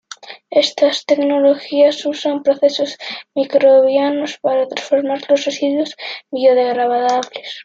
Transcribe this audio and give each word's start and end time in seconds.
Estas 0.49 1.05
tecnologías 1.05 2.03
usan 2.07 2.41
procesos 2.41 2.97
microbianos 3.35 4.39
para 4.39 4.65
transformar 4.67 5.21
los 5.29 5.45
residuos 5.45 5.95
biodegradables. 6.31 7.59